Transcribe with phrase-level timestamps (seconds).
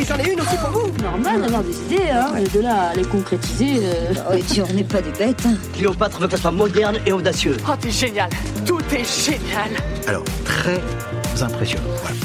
[0.00, 2.90] Et j'en ai une aussi pour vous Normal d'avoir des idées, hein, et de là
[2.90, 3.80] à les concrétiser.
[3.82, 5.44] euh, Oh, et puis on n'est pas des bêtes.
[5.46, 5.54] hein.
[5.74, 7.56] Cléopâtre veut qu'elle soit moderne et audacieuse.
[7.68, 8.28] Oh, t'es génial
[8.64, 9.70] Tout est génial
[10.06, 10.80] Alors, très
[11.42, 11.82] impressionnant.
[12.02, 12.16] Voilà.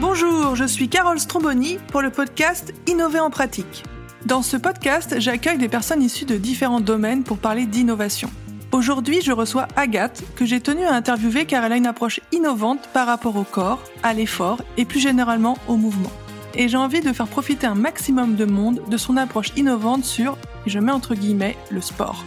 [0.00, 3.82] Bonjour, je suis Carole Stromboni pour le podcast Innover en pratique.
[4.26, 8.30] Dans ce podcast, j'accueille des personnes issues de différents domaines pour parler d'innovation.
[8.76, 12.90] Aujourd'hui, je reçois Agathe, que j'ai tenu à interviewer car elle a une approche innovante
[12.92, 16.12] par rapport au corps, à l'effort et plus généralement au mouvement.
[16.54, 20.36] Et j'ai envie de faire profiter un maximum de monde de son approche innovante sur,
[20.66, 22.26] je mets entre guillemets, le sport.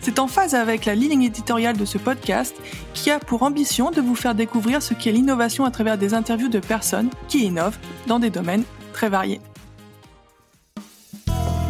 [0.00, 2.56] C'est en phase avec la ligne éditoriale de ce podcast
[2.94, 6.48] qui a pour ambition de vous faire découvrir ce qu'est l'innovation à travers des interviews
[6.48, 8.64] de personnes qui innovent dans des domaines
[8.94, 9.42] très variés.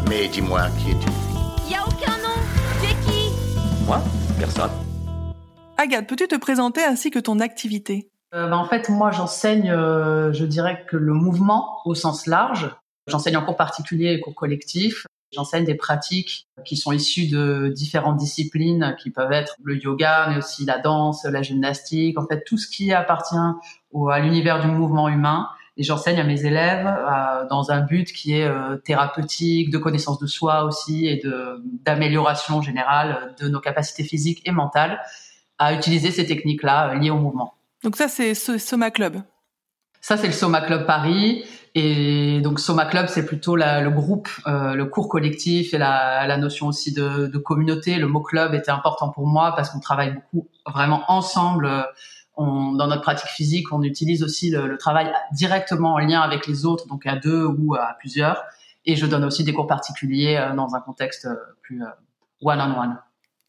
[0.08, 1.27] Mais dis-moi, qui es-tu?
[3.88, 4.02] Moi
[4.38, 4.70] Personne.
[5.78, 8.10] Agathe, peux-tu te présenter ainsi que ton activité?
[8.34, 12.70] Euh, bah, en fait, moi, j'enseigne, euh, je dirais que le mouvement au sens large.
[13.06, 15.06] J'enseigne en cours particulier et cours collectif.
[15.32, 20.36] J'enseigne des pratiques qui sont issues de différentes disciplines, qui peuvent être le yoga, mais
[20.36, 23.36] aussi la danse, la gymnastique, en fait, tout ce qui appartient
[23.92, 25.48] au, à l'univers du mouvement humain.
[25.80, 30.18] Et j'enseigne à mes élèves euh, dans un but qui est euh, thérapeutique, de connaissance
[30.18, 35.00] de soi aussi et de d'amélioration générale de nos capacités physiques et mentales
[35.58, 37.54] à utiliser ces techniques-là euh, liées au mouvement.
[37.84, 39.22] Donc ça, c'est So- Soma Club.
[40.00, 41.44] Ça, c'est le Soma Club Paris.
[41.74, 46.36] Et donc, Soma Club, c'est plutôt la- le groupe, le cours collectif et la, la
[46.38, 47.96] notion aussi de, de communauté.
[47.96, 51.68] Le mot club était important pour moi parce qu'on travaille beaucoup vraiment ensemble.
[52.40, 56.46] On, dans notre pratique physique, on utilise aussi le, le travail directement en lien avec
[56.46, 58.44] les autres, donc à deux ou à plusieurs.
[58.86, 61.88] Et je donne aussi des cours particuliers euh, dans un contexte euh, plus euh,
[62.40, 62.96] one-on-one.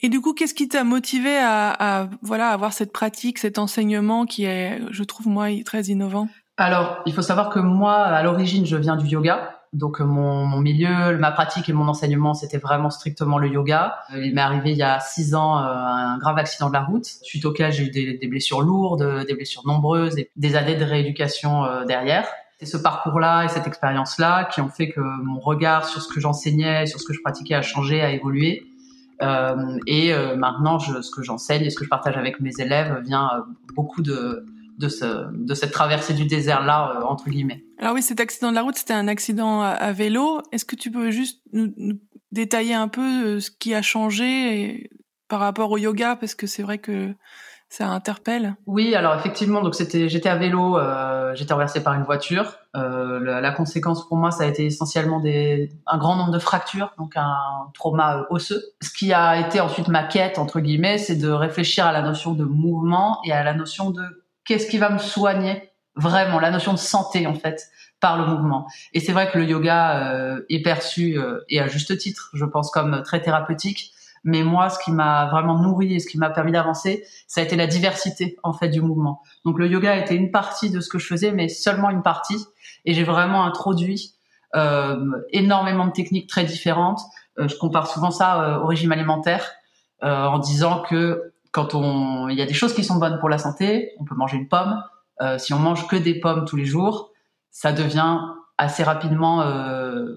[0.02, 4.26] Et du coup, qu'est-ce qui t'a motivé à, à voilà avoir cette pratique, cet enseignement
[4.26, 6.28] qui est, je trouve moi, très innovant?
[6.58, 9.59] Alors, il faut savoir que moi, à l'origine, je viens du yoga.
[9.74, 14.00] Donc, euh, mon, mon milieu, ma pratique et mon enseignement, c'était vraiment strictement le yoga.
[14.16, 17.06] Il m'est arrivé il y a six ans euh, un grave accident de la route,
[17.06, 20.84] suite auquel j'ai eu des, des blessures lourdes, des blessures nombreuses et des années de
[20.84, 22.28] rééducation euh, derrière.
[22.60, 26.20] C'est ce parcours-là et cette expérience-là qui ont fait que mon regard sur ce que
[26.20, 28.66] j'enseignais, sur ce que je pratiquais a changé, a évolué.
[29.22, 32.52] Euh, et euh, maintenant, je, ce que j'enseigne et ce que je partage avec mes
[32.60, 33.42] élèves vient euh,
[33.76, 34.46] beaucoup de,
[34.80, 37.64] de, ce, de cette traversée du désert-là, euh, entre guillemets.
[37.78, 40.42] Alors oui, cet accident de la route, c'était un accident à, à vélo.
[40.52, 42.00] Est-ce que tu peux juste nous, nous
[42.32, 44.90] détailler un peu euh, ce qui a changé et-
[45.28, 46.16] par rapport au yoga?
[46.16, 47.14] Parce que c'est vrai que
[47.72, 48.56] ça interpelle.
[48.66, 52.56] Oui, alors effectivement, donc c'était, j'étais à vélo, euh, j'étais renversée par une voiture.
[52.76, 56.40] Euh, la, la conséquence pour moi, ça a été essentiellement des, un grand nombre de
[56.40, 57.38] fractures, donc un
[57.76, 58.62] trauma osseux.
[58.82, 62.34] Ce qui a été ensuite ma quête entre guillemets, c'est de réfléchir à la notion
[62.34, 64.02] de mouvement et à la notion de
[64.50, 68.68] qu'est-ce qui va me soigner vraiment, la notion de santé en fait par le mouvement.
[68.94, 72.46] Et c'est vrai que le yoga euh, est perçu euh, et à juste titre, je
[72.46, 73.92] pense, comme très thérapeutique.
[74.24, 77.44] Mais moi, ce qui m'a vraiment nourri et ce qui m'a permis d'avancer, ça a
[77.44, 79.22] été la diversité en fait du mouvement.
[79.46, 82.44] Donc le yoga était une partie de ce que je faisais, mais seulement une partie.
[82.86, 84.16] Et j'ai vraiment introduit
[84.56, 84.98] euh,
[85.32, 87.02] énormément de techniques très différentes.
[87.38, 89.52] Euh, je compare souvent ça euh, au régime alimentaire
[90.04, 93.30] euh, en disant que quand on, il y a des choses qui sont bonnes pour
[93.30, 94.82] la santé, on peut manger une pomme.
[95.22, 97.12] Euh, si on mange que des pommes tous les jours,
[97.52, 98.20] ça devient
[98.58, 100.16] assez rapidement euh,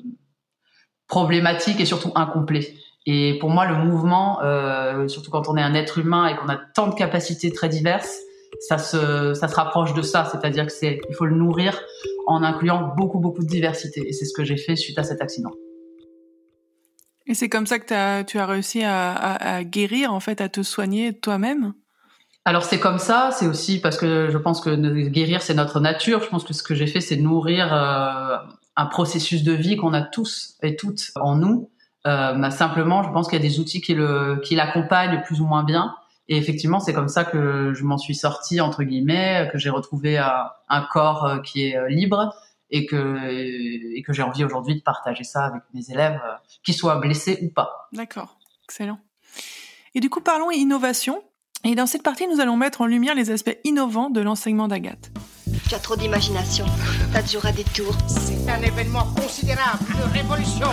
[1.09, 2.75] problématique et surtout incomplet.
[3.07, 6.49] Et pour moi, le mouvement, euh, surtout quand on est un être humain et qu'on
[6.49, 8.17] a tant de capacités très diverses,
[8.61, 10.25] ça se, ça se rapproche de ça.
[10.31, 11.81] C'est-à-dire que c'est, il faut le nourrir
[12.27, 14.07] en incluant beaucoup, beaucoup de diversité.
[14.07, 15.51] Et c'est ce que j'ai fait suite à cet accident.
[17.27, 21.13] Et c'est comme ça que tu as réussi à, guérir, en fait, à te soigner
[21.13, 21.73] toi-même?
[22.45, 24.75] Alors c'est comme ça, c'est aussi parce que je pense que
[25.07, 26.25] guérir c'est notre nature.
[26.25, 28.37] Je pense que ce que j'ai fait c'est nourrir euh,
[28.75, 31.71] un processus de vie qu'on a tous et toutes en nous.
[32.07, 33.95] Euh, bah, simplement, je pense qu'il y a des outils qui
[34.57, 35.95] l'accompagnent plus ou moins bien.
[36.29, 40.19] Et effectivement, c'est comme ça que je m'en suis sortie entre guillemets, que j'ai retrouvé
[40.19, 42.35] un, un corps euh, qui est euh, libre
[42.73, 46.33] et que et que j'ai envie aujourd'hui de partager ça avec mes élèves, euh,
[46.65, 47.89] qu'ils soient blessés ou pas.
[47.93, 48.99] D'accord, excellent.
[49.95, 51.23] Et du coup, parlons innovation.
[51.65, 55.13] Et dans cette partie, nous allons mettre en lumière les aspects innovants de l'enseignement d'Agathe.
[55.69, 56.67] Tu as trop d'imagination.
[57.13, 57.97] T'as toujours à des tours.
[58.09, 60.67] C'est un événement considérable, une révolution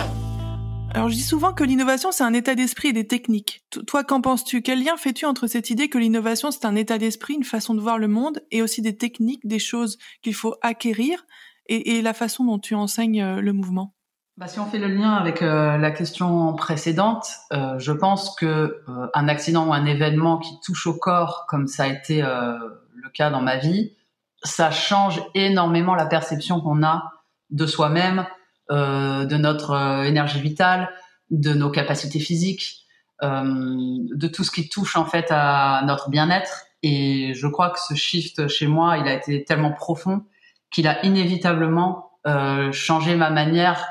[0.92, 3.62] Alors, je dis souvent que l'innovation, c'est un état d'esprit et des techniques.
[3.70, 4.62] T- Toi, qu'en penses-tu?
[4.62, 7.80] Quel lien fais-tu entre cette idée que l'innovation, c'est un état d'esprit, une façon de
[7.80, 11.24] voir le monde, et aussi des techniques, des choses qu'il faut acquérir,
[11.66, 13.94] et, la façon dont tu enseignes euh, le mouvement?
[14.36, 18.82] Bah, si on fait le lien avec euh, la question précédente, euh, je pense que
[19.14, 23.30] un accident ou un événement qui touche au corps, comme ça a été le cas
[23.30, 23.96] dans ma vie,
[24.42, 27.12] ça change énormément la perception qu'on a
[27.50, 28.26] de soi-même,
[28.70, 30.88] de notre énergie vitale,
[31.30, 32.86] de nos capacités physiques,
[33.22, 36.64] de tout ce qui touche en fait à notre bien-être.
[36.82, 40.24] Et je crois que ce shift chez moi, il a été tellement profond
[40.70, 43.86] qu'il a inévitablement euh, changé ma manière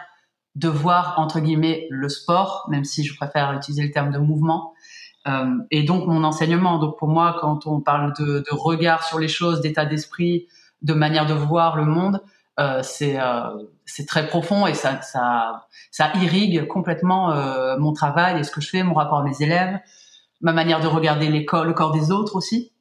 [0.56, 4.74] de voir entre guillemets le sport, même si je préfère utiliser le terme de mouvement,
[5.28, 6.80] euh, et donc mon enseignement.
[6.80, 10.48] Donc pour moi, quand on parle de, de regard sur les choses, d'état d'esprit,
[10.82, 12.22] de manière de voir le monde,
[12.60, 13.44] euh, c'est euh,
[13.86, 18.60] c'est très profond et ça ça ça irrigue complètement euh, mon travail et ce que
[18.60, 19.80] je fais, mon rapport à mes élèves,
[20.42, 22.74] ma manière de regarder corps, le corps des autres aussi,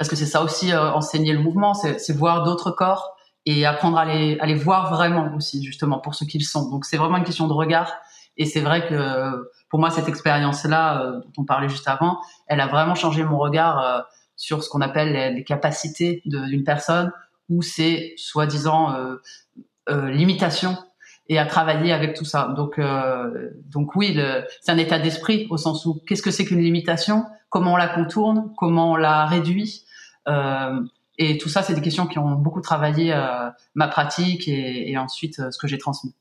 [0.00, 3.14] parce que c'est ça aussi euh, enseigner le mouvement, c'est voir d'autres corps
[3.44, 6.70] et apprendre à les à les voir vraiment aussi justement pour ce qu'ils sont.
[6.70, 7.92] Donc c'est vraiment une question de regard
[8.38, 12.18] et c'est vrai que pour moi cette expérience là euh, dont on parlait juste avant,
[12.46, 14.06] elle a vraiment changé mon regard
[14.36, 17.12] sur ce qu'on appelle les, les capacités d'une personne
[17.50, 19.16] où c'est soi-disant euh,
[19.90, 20.78] euh, limitation
[21.28, 22.54] et à travailler avec tout ça.
[22.56, 24.18] Donc, euh, donc oui,
[24.62, 27.88] c'est un état d'esprit au sens où qu'est-ce que c'est qu'une limitation, comment on la
[27.88, 29.84] contourne, comment on la réduit?
[30.28, 30.80] Euh,
[31.18, 34.98] et tout ça, c'est des questions qui ont beaucoup travaillé euh, ma pratique et, et
[34.98, 36.14] ensuite euh, ce que j'ai transmis.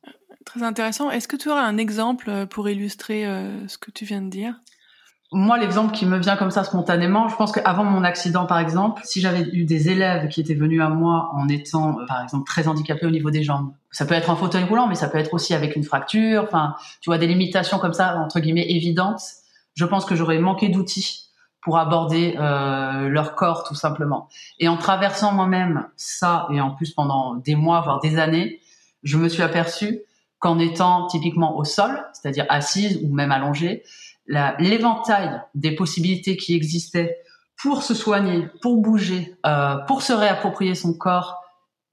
[0.45, 1.09] Très intéressant.
[1.09, 3.23] Est-ce que tu aurais un exemple pour illustrer
[3.67, 4.55] ce que tu viens de dire?
[5.31, 9.03] Moi, l'exemple qui me vient comme ça spontanément, je pense qu'avant mon accident, par exemple,
[9.05, 12.67] si j'avais eu des élèves qui étaient venus à moi en étant, par exemple, très
[12.67, 15.35] handicapés au niveau des jambes, ça peut être un fauteuil roulant, mais ça peut être
[15.35, 19.21] aussi avec une fracture, enfin, tu vois, des limitations comme ça, entre guillemets, évidentes,
[19.75, 21.28] je pense que j'aurais manqué d'outils
[21.61, 24.29] pour aborder euh, leur corps, tout simplement.
[24.59, 28.61] Et en traversant moi-même ça, et en plus pendant des mois, voire des années,
[29.03, 30.01] je me suis aperçu
[30.39, 33.83] qu'en étant typiquement au sol, c'est-à-dire assise ou même allongée,
[34.59, 37.17] l'éventail des possibilités qui existaient
[37.61, 41.43] pour se soigner, pour bouger, euh, pour se réapproprier son corps,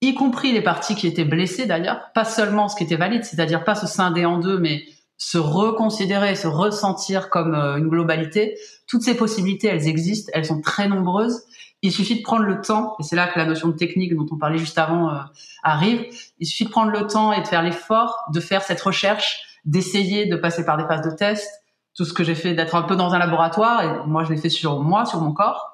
[0.00, 3.64] y compris les parties qui étaient blessées d'ailleurs, pas seulement ce qui était valide, c'est-à-dire
[3.64, 4.84] pas se scinder en deux, mais
[5.18, 8.56] se reconsidérer, se ressentir comme euh, une globalité.
[8.86, 11.42] Toutes ces possibilités, elles existent, elles sont très nombreuses.
[11.82, 14.26] Il suffit de prendre le temps, et c'est là que la notion de technique dont
[14.30, 15.18] on parlait juste avant euh,
[15.62, 16.06] arrive.
[16.38, 20.26] Il suffit de prendre le temps et de faire l'effort de faire cette recherche, d'essayer
[20.26, 21.48] de passer par des phases de test,
[21.96, 24.36] tout ce que j'ai fait d'être un peu dans un laboratoire et moi je l'ai
[24.36, 25.72] fait sur moi sur mon corps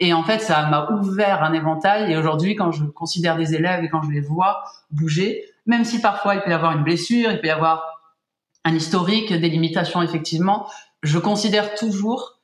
[0.00, 3.84] et en fait ça m'a ouvert un éventail et aujourd'hui quand je considère des élèves
[3.84, 7.30] et quand je les vois bouger même si parfois il peut y avoir une blessure
[7.30, 7.97] il peut y avoir
[8.64, 10.68] un historique des limitations effectivement
[11.02, 12.40] je considère toujours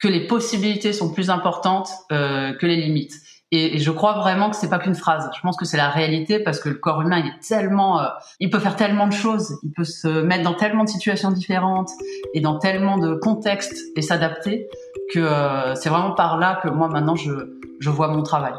[0.00, 3.14] que les possibilités sont plus importantes euh, que les limites
[3.50, 5.30] et, et, je crois vraiment que c'est pas qu'une phrase.
[5.34, 8.06] Je pense que c'est la réalité parce que le corps humain, il est tellement, euh,
[8.40, 11.90] il peut faire tellement de choses, il peut se mettre dans tellement de situations différentes
[12.34, 14.66] et dans tellement de contextes et s'adapter
[15.14, 17.32] que euh, c'est vraiment par là que moi maintenant je,
[17.80, 18.52] je vois mon travail.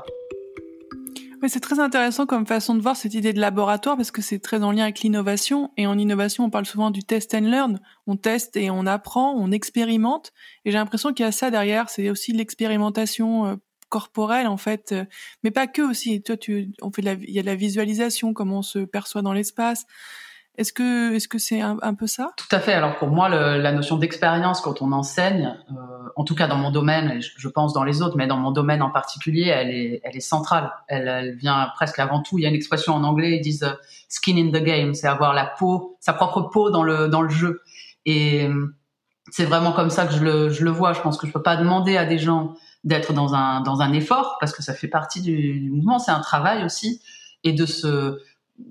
[1.41, 4.39] Oui, c'est très intéressant comme façon de voir cette idée de laboratoire parce que c'est
[4.39, 5.71] très en lien avec l'innovation.
[5.77, 7.79] Et en innovation, on parle souvent du test and learn.
[8.07, 10.33] On teste et on apprend, on expérimente.
[10.65, 11.89] Et j'ai l'impression qu'il y a ça derrière.
[11.89, 13.55] C'est aussi l'expérimentation euh,
[13.87, 14.93] corporelle en fait,
[15.43, 16.21] mais pas que aussi.
[16.21, 19.21] Toi, tu, on fait la, il y a de la visualisation, comment on se perçoit
[19.21, 19.85] dans l'espace.
[20.59, 22.31] Est-ce que est-ce que c'est un, peu ça?
[22.35, 22.73] Tout à fait.
[22.73, 25.75] Alors pour moi, la notion d'expérience quand on enseigne, euh,
[26.17, 28.51] en tout cas dans mon domaine, et je, pense dans les autres, mais dans mon
[28.51, 30.69] domaine en particulier, elle est elle est centrale.
[30.89, 32.37] Elle, vient presque avant tout.
[32.37, 33.71] Il y a une expression en anglais, ils disent euh,
[34.09, 37.29] skin in the game, c'est avoir la peau, sa propre peau dans le dans le
[37.29, 37.61] jeu.
[38.05, 38.49] Et
[39.31, 40.91] c'est vraiment comme ça que je le je le vois.
[40.91, 43.93] Je pense que je peux pas demander à des gens d'être dans un dans un
[43.93, 47.01] effort parce que ça fait partie du, du mouvement, c'est un travail aussi
[47.43, 48.19] et de se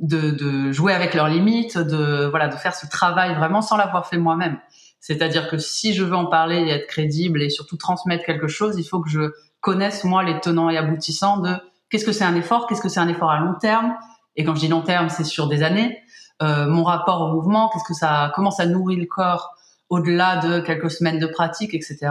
[0.01, 4.07] de, de, jouer avec leurs limites, de voilà, de faire ce travail vraiment sans l'avoir
[4.07, 4.59] fait moi-même.
[5.01, 8.79] C'est-à-dire que si je veux en parler et être crédible et surtout transmettre quelque chose,
[8.79, 11.55] il faut que je connaisse moi les tenants et aboutissants de
[11.91, 13.97] qu'est-ce que c'est un effort, qu'est-ce que c'est un effort à long terme.
[14.37, 15.99] Et quand je dis long terme, c'est sur des années.
[16.43, 19.55] Euh, mon rapport au mouvement, qu'est-ce que ça, comment ça nourrit le corps
[19.91, 22.11] au-delà de quelques semaines de pratique, etc.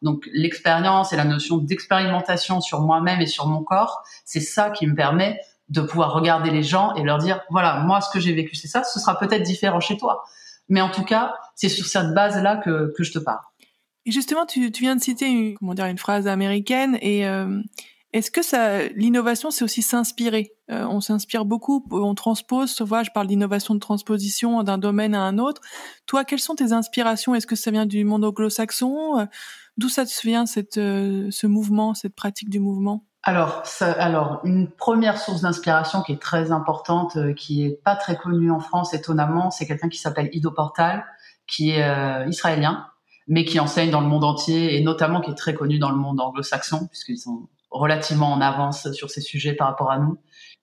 [0.00, 4.86] Donc l'expérience et la notion d'expérimentation sur moi-même et sur mon corps, c'est ça qui
[4.86, 8.32] me permet de pouvoir regarder les gens et leur dire, voilà, moi ce que j'ai
[8.32, 10.24] vécu c'est ça, ce sera peut-être différent chez toi.
[10.68, 13.40] Mais en tout cas, c'est sur cette base-là que, que je te parle.
[14.04, 17.60] Et justement, tu, tu viens de citer une, comment dire, une phrase américaine et euh,
[18.12, 20.54] est-ce que ça, l'innovation, c'est aussi s'inspirer?
[20.70, 22.80] Euh, On s'inspire beaucoup, on transpose.
[22.80, 25.60] Vois, je parle d'innovation de transposition d'un domaine à un autre.
[26.06, 27.34] Toi, quelles sont tes inspirations?
[27.34, 29.18] Est-ce que ça vient du monde anglo-saxon?
[29.18, 29.26] Euh,
[29.76, 33.04] D'où ça te vient cette, ce mouvement, cette pratique du mouvement?
[33.26, 38.16] Alors, alors, une première source d'inspiration qui est très importante, euh, qui est pas très
[38.16, 41.04] connue en France, étonnamment, c'est quelqu'un qui s'appelle Ido Portal,
[41.48, 42.86] qui est euh, israélien,
[43.26, 45.96] mais qui enseigne dans le monde entier et notamment qui est très connu dans le
[45.96, 50.18] monde anglo-saxon, puisqu'ils sont relativement en avance sur ces sujets par rapport à nous.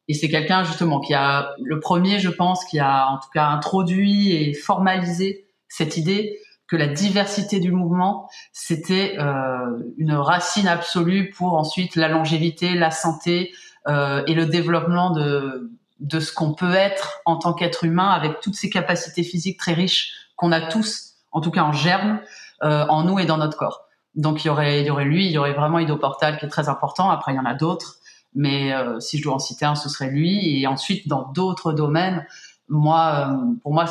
[0.08, 3.48] Et c'est quelqu'un justement qui a le premier, je pense, qui a en tout cas
[3.48, 6.40] introduit et formalisé cette idée
[6.74, 12.90] que la diversité du mouvement, c'était euh, une racine absolue pour ensuite la longévité, la
[12.90, 13.54] santé
[13.88, 18.40] euh, et le développement de, de ce qu'on peut être en tant qu'être humain avec
[18.40, 22.22] toutes ces capacités physiques très riches qu'on a tous, en tout cas en germe,
[22.64, 23.82] euh, en nous et dans notre corps.
[24.16, 26.46] Donc il y aurait, il y aurait lui, il y aurait vraiment Ido Portal qui
[26.46, 27.12] est très important.
[27.12, 27.98] Après il y en a d'autres,
[28.34, 30.60] mais si je dois en citer un, ce serait lui.
[30.60, 32.26] Et ensuite dans d'autres domaines,
[32.68, 33.86] moi, pour moi,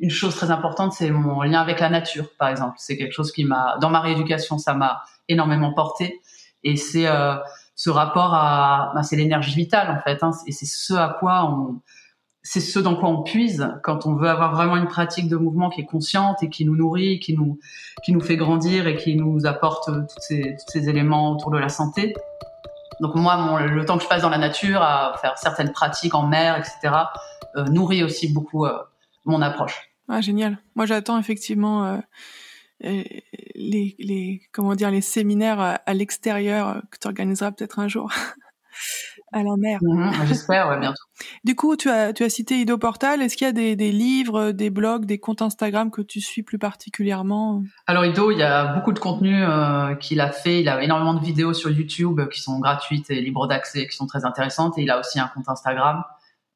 [0.00, 2.76] une chose très importante, c'est mon lien avec la nature, par exemple.
[2.78, 6.20] C'est quelque chose qui m'a, dans ma rééducation, ça m'a énormément porté.
[6.64, 7.36] Et c'est euh,
[7.74, 10.22] ce rapport à, bah, c'est l'énergie vitale en fait.
[10.22, 11.80] Hein, et c'est ce à quoi on,
[12.42, 15.70] c'est ce dans quoi on puise quand on veut avoir vraiment une pratique de mouvement
[15.70, 17.58] qui est consciente et qui nous nourrit, qui nous,
[18.04, 21.58] qui nous fait grandir et qui nous apporte tous ces, tous ces éléments autour de
[21.58, 22.14] la santé.
[23.00, 26.14] Donc moi, mon, le temps que je passe dans la nature, à faire certaines pratiques
[26.14, 26.94] en mer, etc.,
[27.56, 28.76] euh, nourrit aussi beaucoup euh,
[29.24, 29.87] mon approche.
[30.08, 30.58] Ah, génial.
[30.74, 31.98] Moi, j'attends effectivement euh,
[32.80, 38.12] les, les, comment dire, les séminaires à l'extérieur que tu organiseras peut-être un jour.
[39.32, 39.78] à la mer.
[39.82, 41.02] Mmh, J'espère, ouais, bientôt.
[41.44, 43.22] Du coup, tu as, tu as cité Ido Portal.
[43.22, 46.42] Est-ce qu'il y a des, des, livres, des blogs, des comptes Instagram que tu suis
[46.42, 47.62] plus particulièrement?
[47.86, 50.60] Alors Ido, il y a beaucoup de contenu euh, qu'il a fait.
[50.60, 54.06] Il a énormément de vidéos sur YouTube qui sont gratuites et libres d'accès, qui sont
[54.06, 54.78] très intéressantes.
[54.78, 56.04] Et il a aussi un compte Instagram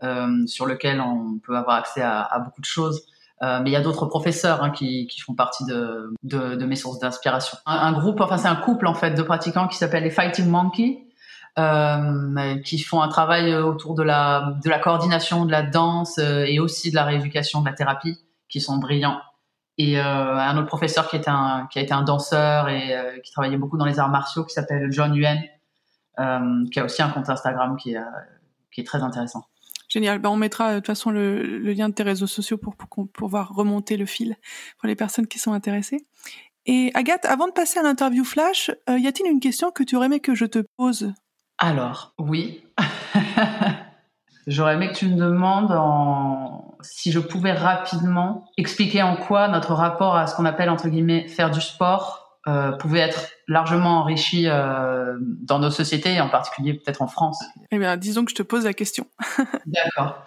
[0.03, 3.07] euh, sur lequel on peut avoir accès à, à beaucoup de choses.
[3.43, 7.59] Euh, mais il y a d'autres professeurs hein, qui, font partie de, mes sources d'inspiration.
[7.67, 11.07] Un, groupe, enfin c'est un couple en fait de pratiquants qui s'appelle les Fighting Monkey,
[11.59, 16.91] euh, qui font un travail autour de la, coordination de la danse euh, et aussi
[16.91, 18.17] de la rééducation de la thérapie,
[18.49, 19.21] qui sont brillants.
[19.79, 22.95] Et un autre professeur qui, a été un danseur et
[23.25, 25.41] qui travaillait beaucoup dans les arts martiaux, qui s'appelle John Yuen,
[26.71, 29.47] qui a aussi un compte Instagram qui est très intéressant.
[29.93, 30.21] Génial.
[30.21, 33.55] Ben, on mettra de toute façon le, lien de tes réseaux sociaux pour, pour pouvoir
[33.55, 34.37] remonter le fil
[34.79, 36.07] pour les personnes qui sont intéressées.
[36.65, 39.97] Et Agathe, avant de passer à l'interview flash, euh, y a-t-il une question que tu
[39.97, 41.13] aurais aimé que je te pose?
[41.59, 42.65] Alors, oui.
[44.47, 45.79] J'aurais aimé que tu me demandes
[46.81, 51.29] si je pouvais rapidement expliquer en quoi notre rapport à ce qu'on appelle entre guillemets
[51.29, 56.75] faire du sport euh, pouvait être largement enrichi euh, dans nos sociétés et en particulier
[56.75, 57.43] peut-être en France.
[57.71, 59.07] Eh bien, disons que je te pose la question.
[59.67, 60.25] D'accord.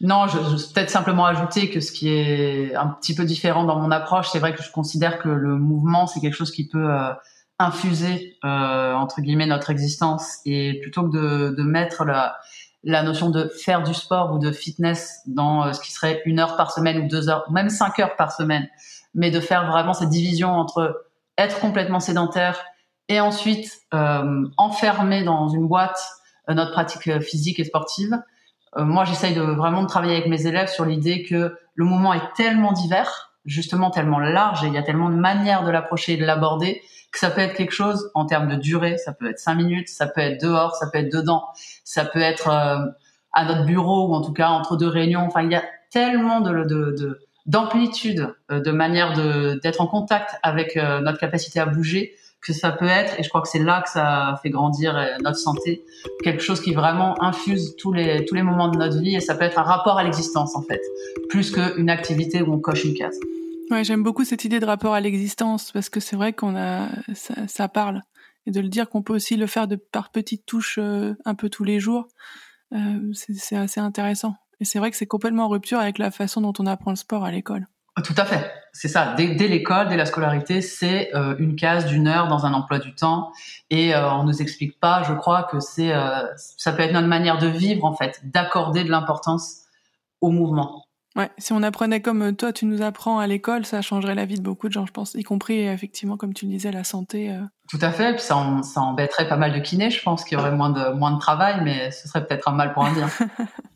[0.00, 3.78] Non, je, je peut-être simplement ajouter que ce qui est un petit peu différent dans
[3.78, 6.90] mon approche, c'est vrai que je considère que le mouvement c'est quelque chose qui peut
[6.90, 7.12] euh,
[7.58, 12.36] infuser euh, entre guillemets notre existence et plutôt que de, de mettre la,
[12.82, 16.38] la notion de faire du sport ou de fitness dans euh, ce qui serait une
[16.38, 18.68] heure par semaine ou deux heures ou même cinq heures par semaine,
[19.14, 21.03] mais de faire vraiment cette division entre
[21.38, 22.64] être complètement sédentaire
[23.08, 26.00] et ensuite euh, enfermer dans une boîte
[26.48, 28.18] euh, notre pratique physique et sportive.
[28.76, 32.14] Euh, moi, j'essaye de vraiment de travailler avec mes élèves sur l'idée que le mouvement
[32.14, 36.14] est tellement divers, justement tellement large, et il y a tellement de manières de l'approcher
[36.14, 36.82] et de l'aborder
[37.14, 39.88] que ça peut être quelque chose en termes de durée, ça peut être cinq minutes,
[39.88, 41.44] ça peut être dehors, ça peut être dedans,
[41.84, 42.84] ça peut être euh,
[43.32, 45.20] à notre bureau ou en tout cas entre deux réunions.
[45.20, 45.62] Enfin, il y a
[45.92, 51.60] tellement de, de, d'amplitude, de, de manière de, d'être en contact avec euh, notre capacité
[51.60, 54.50] à bouger que ça peut être, et je crois que c'est là que ça fait
[54.50, 55.84] grandir euh, notre santé,
[56.22, 59.34] quelque chose qui vraiment infuse tous les, tous les moments de notre vie, et ça
[59.34, 60.80] peut être un rapport à l'existence en fait,
[61.28, 63.18] plus qu'une activité où on coche une case.
[63.70, 66.88] Ouais, j'aime beaucoup cette idée de rapport à l'existence parce que c'est vrai qu'on a
[67.14, 68.02] ça, ça, parle.
[68.46, 71.34] Et de le dire qu'on peut aussi le faire de par petites touches euh, un
[71.34, 72.08] peu tous les jours,
[72.74, 74.34] euh, c'est assez intéressant.
[74.64, 76.96] Et c'est vrai que c'est complètement en rupture avec la façon dont on apprend le
[76.96, 77.66] sport à l'école.
[78.02, 79.12] Tout à fait, c'est ça.
[79.14, 82.78] Dès, dès l'école, dès la scolarité, c'est euh, une case d'une heure dans un emploi
[82.78, 83.30] du temps,
[83.68, 87.08] et euh, on nous explique pas, je crois, que c'est euh, ça peut être notre
[87.08, 89.64] manière de vivre en fait, d'accorder de l'importance
[90.22, 90.86] au mouvement.
[91.14, 94.36] Ouais, si on apprenait comme toi, tu nous apprends à l'école, ça changerait la vie
[94.36, 97.32] de beaucoup de gens, je pense, y compris effectivement, comme tu le disais, la santé.
[97.32, 97.42] Euh...
[97.68, 100.40] Tout à fait, puis ça, ça embêterait pas mal de kinés, je pense, qu'il y
[100.40, 103.10] aurait moins de moins de travail, mais ce serait peut-être un mal pour un bien.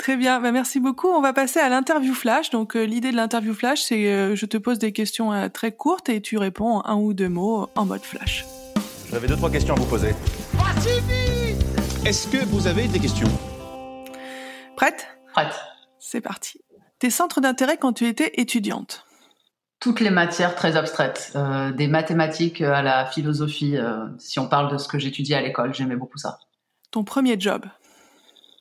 [0.00, 1.08] Très bien, bah, merci beaucoup.
[1.08, 2.48] On va passer à l'interview flash.
[2.48, 5.72] Donc euh, l'idée de l'interview flash, c'est euh, je te pose des questions euh, très
[5.72, 8.46] courtes et tu réponds en un ou deux mots en mode flash.
[9.10, 10.14] J'avais deux trois questions à vous poser.
[12.06, 13.28] Est-ce que vous avez des questions?
[14.74, 15.06] Prête?
[15.34, 15.54] Prête.
[15.98, 16.62] C'est parti.
[16.98, 19.04] Tes centres d'intérêt quand tu étais étudiante?
[19.80, 23.76] Toutes les matières très abstraites, euh, des mathématiques à la philosophie.
[23.76, 26.38] Euh, si on parle de ce que j'étudiais à l'école, j'aimais beaucoup ça.
[26.90, 27.66] Ton premier job?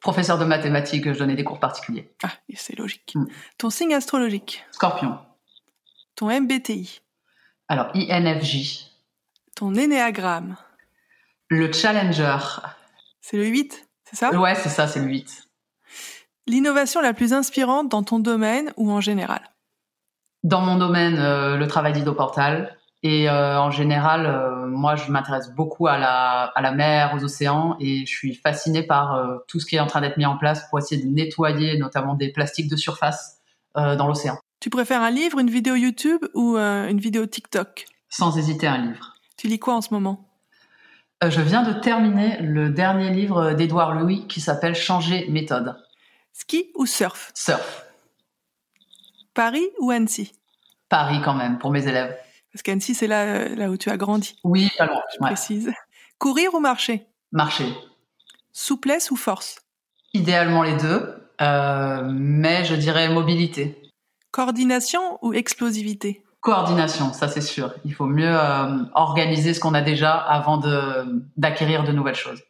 [0.02, 2.14] Professeur de mathématiques, je donnais des cours particuliers.
[2.24, 3.14] Ah, c'est logique.
[3.16, 3.26] Mm.
[3.58, 5.18] Ton signe astrologique Scorpion.
[6.16, 7.02] Ton MBTI
[7.68, 8.86] Alors, INFJ.
[9.56, 10.56] Ton énéagramme
[11.50, 12.38] Le Challenger.
[13.22, 14.32] C'est le 8, c'est ça?
[14.32, 15.48] Ouais, c'est ça, c'est le 8.
[16.48, 19.42] L'innovation la plus inspirante dans ton domaine ou en général?
[20.44, 22.79] Dans mon domaine, euh, le travail d'Idoportal.
[23.02, 27.24] Et euh, en général, euh, moi, je m'intéresse beaucoup à la, à la mer, aux
[27.24, 30.26] océans, et je suis fascinée par euh, tout ce qui est en train d'être mis
[30.26, 33.38] en place pour essayer de nettoyer notamment des plastiques de surface
[33.76, 34.38] dans l'océan.
[34.60, 37.86] Tu préfères un livre, une vidéo YouTube ou une vidéo TikTok?
[38.10, 39.14] Sans hésiter, un livre.
[39.38, 40.28] Tu lis quoi en ce moment?
[41.26, 45.78] Je viens de terminer le dernier livre d'Édouard Louis qui s'appelle Changer méthode.
[46.34, 47.32] Ski ou surf?
[47.36, 47.86] Surf.
[49.34, 50.34] Paris ou Annecy?
[50.90, 52.18] Paris quand même, pour mes élèves.
[52.54, 55.02] Parce qu'Annecy, c'est là, euh, là où tu as grandi, Oui, pas loin.
[55.14, 55.28] je Ouais.
[55.32, 55.72] précise.
[56.18, 57.06] Courir ou marcher?
[57.32, 57.74] Marcher.
[58.52, 59.60] Souplesse ou force?
[60.14, 63.80] Idéalement les deux, euh, mais je dirais mobilité.
[64.32, 66.24] Coordination ou explosivité?
[66.42, 67.74] Coordination, ça c'est sûr.
[67.86, 72.42] Il faut mieux euh, organiser ce qu'on a déjà avant de d'acquérir de nouvelles choses.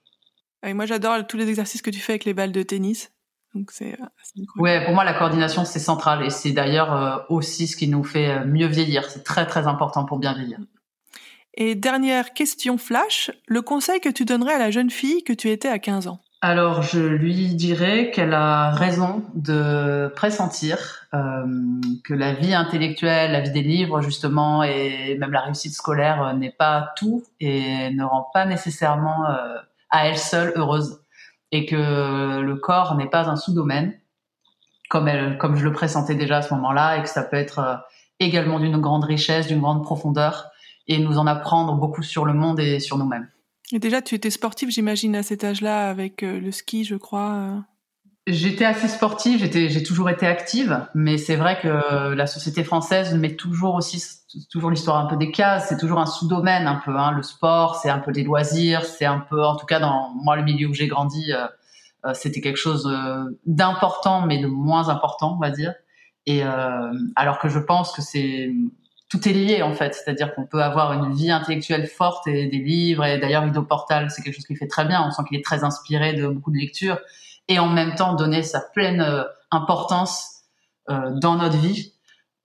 [0.65, 3.11] Et Moi, j'adore tous les exercices que tu fais avec les balles de tennis.
[3.55, 4.43] Donc, c'est euh.
[4.57, 8.03] Ouais, pour moi la coordination c'est central et c'est d'ailleurs euh, aussi ce qui nous
[8.03, 9.09] fait euh, mieux vieillir.
[9.09, 10.59] C'est très très important pour bien vieillir.
[11.55, 15.49] Et dernière question flash, le conseil que tu donnerais à la jeune fille que tu
[15.49, 16.19] étais à 15 ans?
[16.41, 21.45] Alors, je lui dirais qu'elle a raison de pressentir euh,
[22.05, 26.53] que la vie intellectuelle, la vie des livres, justement, et même la réussite scolaire n'est
[26.57, 29.57] pas tout et ne rend pas nécessairement euh,
[29.89, 31.01] à elle seule heureuse.
[31.51, 33.99] Et que le corps n'est pas un sous-domaine,
[34.89, 37.75] comme, comme je le pressentais déjà à ce moment-là, et que ça peut être euh,
[38.19, 40.49] également d'une grande richesse, d'une grande profondeur,
[40.87, 43.29] et nous en apprendre beaucoup sur le monde et sur nous-mêmes.
[43.71, 47.63] Et déjà, tu étais sportive, j'imagine, à cet âge-là, avec euh, le ski, je crois.
[48.31, 53.35] J'étais assez sportive, j'ai toujours été active, mais c'est vrai que la société française met
[53.35, 54.03] toujours aussi,
[54.51, 56.95] toujours l'histoire un peu des cases, c'est toujours un sous-domaine un peu.
[56.95, 57.11] Hein.
[57.11, 60.35] Le sport, c'est un peu des loisirs, c'est un peu, en tout cas dans moi
[60.35, 61.47] le milieu où j'ai grandi, euh,
[62.05, 65.73] euh, c'était quelque chose euh, d'important, mais de moins important, on va dire.
[66.27, 66.43] Et
[67.15, 68.53] alors que je pense que c'est
[69.09, 72.59] tout est lié en fait, c'est-à-dire qu'on peut avoir une vie intellectuelle forte et des
[72.59, 73.03] livres.
[73.03, 75.03] Et d'ailleurs, Ido Portal, c'est quelque chose qu'il fait très bien.
[75.07, 76.99] On sent qu'il est très inspiré de beaucoup de lectures
[77.49, 80.43] et en même temps donner sa pleine euh, importance
[80.89, 81.93] euh, dans notre vie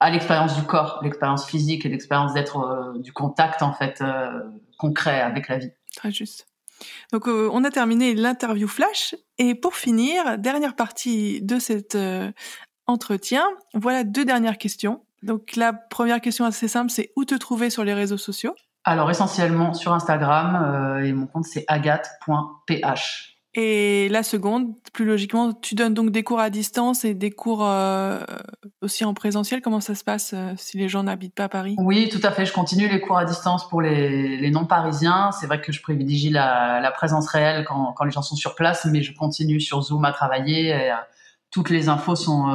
[0.01, 4.03] à l'expérience du corps, l'expérience physique et l'expérience d'être euh, du contact en fait
[4.77, 5.71] concret avec la vie.
[5.95, 6.49] Très juste.
[7.12, 9.14] Donc, euh, on a terminé l'interview flash.
[9.38, 12.31] Et pour finir, dernière partie de cet euh,
[12.87, 15.05] entretien, voilà deux dernières questions.
[15.23, 18.55] Donc, la première question assez simple, c'est où te trouver sur les réseaux sociaux?
[18.87, 23.34] Alors essentiellement sur Instagram euh, et mon compte c'est agathe.ph.
[23.57, 27.64] Et la seconde, plus logiquement, tu donnes donc des cours à distance et des cours
[27.64, 28.19] euh,
[28.83, 29.61] aussi en présentiel.
[29.62, 31.77] Comment ça se passe euh, si les gens n'habitent pas Paris?
[31.79, 32.47] Oui, tout à fait.
[32.47, 35.31] Je continue les cours à distance pour les, non-parisiens.
[35.31, 38.87] C'est vrai que je privilégie la, présence réelle quand, quand les gens sont sur place,
[38.87, 40.75] mais je continue sur Zoom à travailler.
[40.75, 40.95] Euh,
[41.53, 42.49] toutes les infos sont...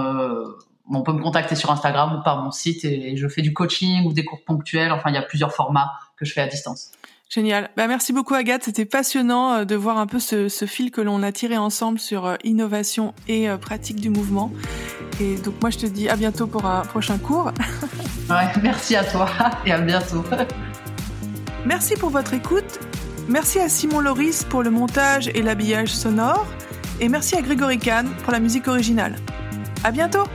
[0.92, 4.06] on peut me contacter sur Instagram ou par mon site et, je fais du coaching
[4.06, 4.92] ou des cours ponctuels.
[4.92, 6.92] Enfin, il y a plusieurs formats que je fais à distance.
[7.30, 7.70] Génial.
[7.78, 8.64] Bah, merci beaucoup Agathe.
[8.64, 12.00] C'était passionnant euh, de voir un peu ce, ce fil que l'on a tiré ensemble
[12.00, 14.52] sur euh, innovation et euh, pratique du mouvement.
[15.22, 17.52] Et donc moi je te dis à bientôt pour un prochain cours.
[18.30, 19.28] Ouais, merci à toi
[19.66, 20.24] et à bientôt.
[21.66, 22.80] Merci pour votre écoute.
[23.28, 26.46] Merci à Simon Loris pour le montage et l'habillage sonore.
[27.00, 29.16] Et merci à Grégory Kahn pour la musique originale.
[29.84, 30.26] À bientôt!